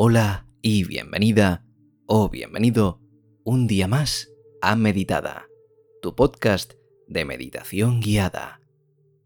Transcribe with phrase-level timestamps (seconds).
[0.00, 1.66] Hola y bienvenida
[2.06, 3.00] o bienvenido
[3.42, 4.32] un día más
[4.62, 5.48] a Meditada,
[6.00, 6.74] tu podcast
[7.08, 8.60] de meditación guiada.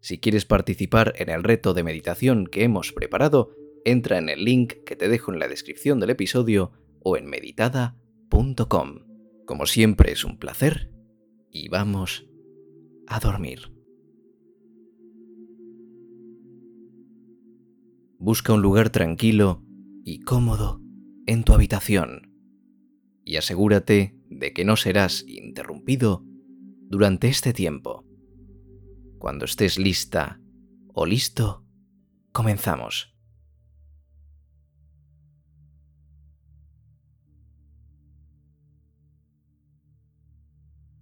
[0.01, 3.55] Si quieres participar en el reto de meditación que hemos preparado,
[3.85, 9.01] entra en el link que te dejo en la descripción del episodio o en meditada.com.
[9.45, 10.91] Como siempre es un placer
[11.51, 12.27] y vamos
[13.07, 13.71] a dormir.
[18.19, 19.67] Busca un lugar tranquilo
[20.05, 20.81] y cómodo
[21.27, 22.33] en tu habitación
[23.25, 26.25] y asegúrate de que no serás interrumpido
[26.89, 28.05] durante este tiempo.
[29.19, 30.41] Cuando estés lista
[30.93, 31.65] o listo,
[32.33, 33.17] comenzamos.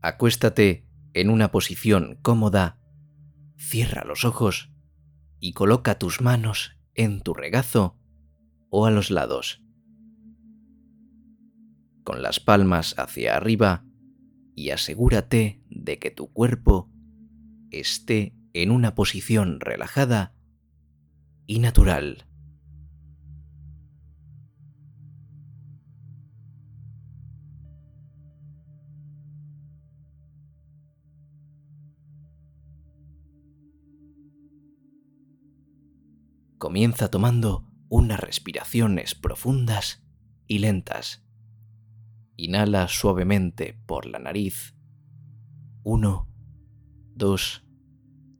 [0.02, 2.78] Acuéstate en una posición cómoda,
[3.56, 4.72] cierra los ojos
[5.38, 7.99] y coloca tus manos en tu regazo
[8.70, 9.62] o a los lados.
[12.04, 13.84] Con las palmas hacia arriba
[14.54, 16.90] y asegúrate de que tu cuerpo
[17.70, 20.34] esté en una posición relajada
[21.46, 22.26] y natural.
[36.58, 40.02] Comienza tomando unas respiraciones profundas
[40.46, 41.22] y lentas.
[42.36, 44.74] Inhala suavemente por la nariz.
[45.82, 46.28] Uno,
[47.14, 47.66] dos,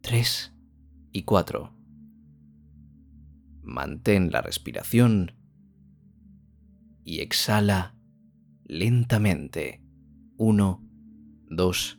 [0.01, 0.55] tres
[1.13, 1.75] y cuatro.
[3.63, 5.33] Mantén la respiración
[7.05, 7.97] y exhala
[8.65, 9.83] lentamente.
[10.37, 10.83] Uno,
[11.49, 11.99] dos,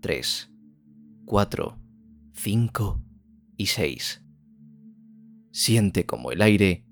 [0.00, 0.50] tres,
[1.26, 1.78] cuatro,
[2.32, 3.02] cinco
[3.58, 4.24] y seis.
[5.50, 6.86] Siente como el aire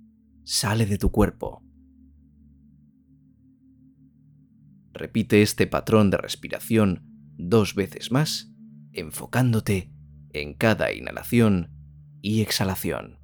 [0.44, 1.62] sale de tu cuerpo.
[4.92, 7.02] Repite este patrón de respiración
[7.36, 8.50] dos veces más,
[8.92, 9.92] enfocándote
[10.32, 11.70] en cada inhalación
[12.22, 13.18] y exhalación.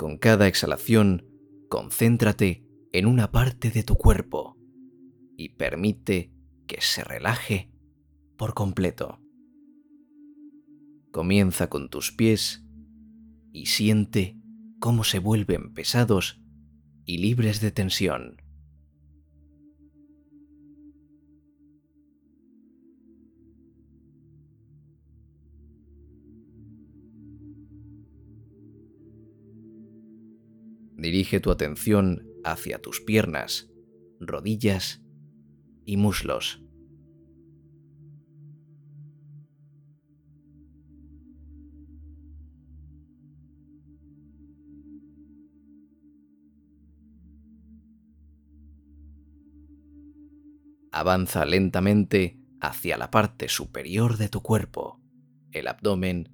[0.00, 1.26] Con cada exhalación,
[1.68, 4.56] concéntrate en una parte de tu cuerpo
[5.36, 6.32] y permite
[6.66, 7.70] que se relaje
[8.38, 9.20] por completo.
[11.10, 12.64] Comienza con tus pies
[13.52, 14.38] y siente
[14.78, 16.40] cómo se vuelven pesados
[17.04, 18.39] y libres de tensión.
[31.00, 33.70] Dirige tu atención hacia tus piernas,
[34.20, 35.02] rodillas
[35.86, 36.62] y muslos.
[50.92, 55.00] Avanza lentamente hacia la parte superior de tu cuerpo,
[55.50, 56.28] el abdomen,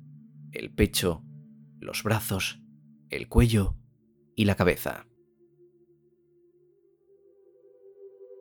[0.50, 1.22] el pecho,
[1.78, 2.60] los brazos,
[3.10, 3.76] el cuello
[4.36, 5.08] y la cabeza.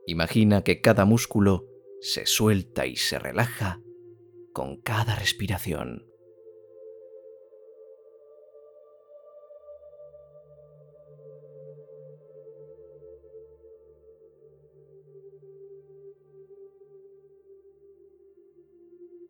[0.06, 1.66] Imagina que cada músculo
[2.01, 3.81] se suelta y se relaja
[4.53, 6.05] con cada respiración.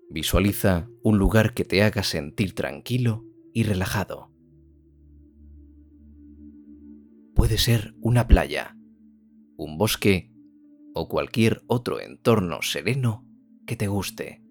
[0.09, 4.34] Visualiza un lugar que te haga sentir tranquilo y relajado.
[7.35, 8.77] Puede ser una playa,
[9.57, 10.31] un bosque
[10.93, 13.27] o cualquier otro entorno sereno
[13.67, 14.41] que te guste.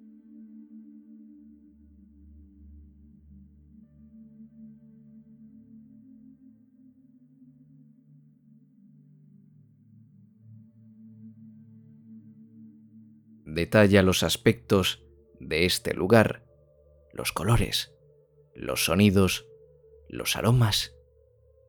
[13.46, 15.06] Detalla los aspectos
[15.40, 16.44] de este lugar,
[17.12, 17.94] los colores,
[18.54, 19.46] los sonidos,
[20.08, 20.94] los aromas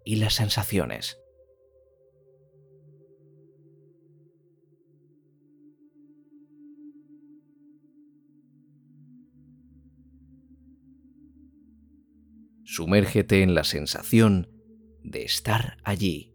[0.05, 1.17] y las sensaciones.
[12.63, 14.49] Sumérgete en la sensación
[15.01, 16.33] de estar allí,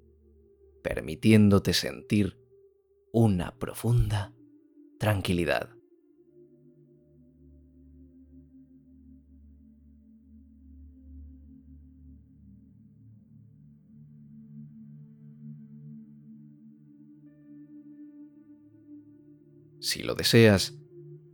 [0.82, 2.38] permitiéndote sentir
[3.12, 4.32] una profunda
[4.98, 5.79] tranquilidad.
[19.90, 20.78] Si lo deseas,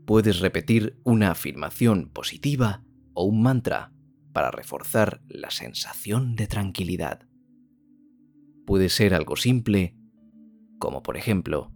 [0.06, 2.82] puedes repetir una afirmación positiva
[3.12, 3.92] o un mantra
[4.32, 7.28] para reforzar la sensación de tranquilidad.
[8.64, 9.94] Puede ser algo simple,
[10.78, 11.70] como por ejemplo,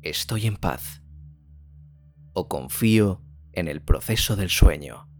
[0.00, 1.02] estoy en paz
[2.32, 5.10] o confío en el proceso del sueño.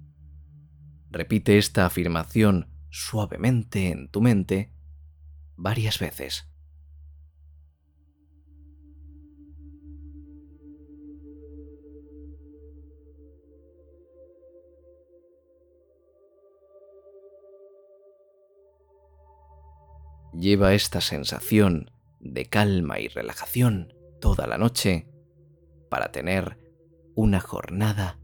[1.11, 4.73] Repite esta afirmación suavemente en tu mente
[5.55, 6.49] varias veces.
[20.39, 21.91] Lleva esta sensación
[22.21, 25.09] de calma y relajación toda la noche
[25.89, 26.59] para tener
[27.15, 28.19] una jornada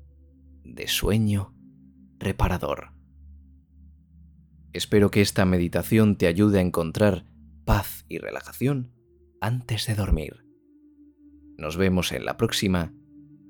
[0.62, 1.54] de sueño
[2.18, 2.92] reparador.
[4.74, 7.24] Espero que esta meditación te ayude a encontrar
[7.64, 8.92] paz y relajación
[9.40, 10.44] antes de dormir.
[11.56, 12.92] Nos vemos en la próxima.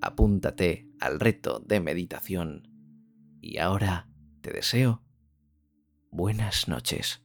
[0.00, 2.68] Apúntate al reto de meditación.
[3.40, 4.08] Y ahora
[4.40, 5.02] te deseo
[6.10, 7.21] buenas noches.